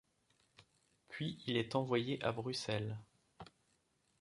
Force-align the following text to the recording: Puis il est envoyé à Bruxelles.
Puis 1.09 1.39
il 1.45 1.57
est 1.57 1.75
envoyé 1.75 2.17
à 2.23 2.31
Bruxelles. 2.31 2.97